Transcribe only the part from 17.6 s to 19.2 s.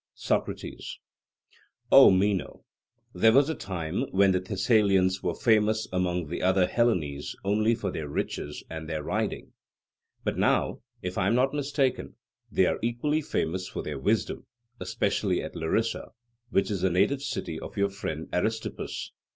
your friend Aristippus.